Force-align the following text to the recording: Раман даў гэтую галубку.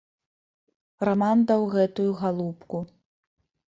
Раман 1.09 1.45
даў 1.53 1.69
гэтую 1.77 2.09
галубку. 2.25 2.77